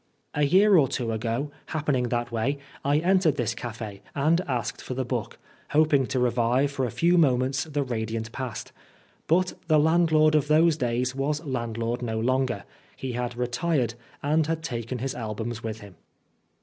[0.33, 4.95] A year or two ago, happening that way, I entered this cafe, and asked for
[4.95, 5.37] the book,
[5.73, 8.71] hoping to revive for a few moments the radiant past.
[9.27, 12.63] But the landlord of those days was landlord no longer.
[12.97, 13.93] He had retired,
[14.23, 15.93] and had taken his albums with him.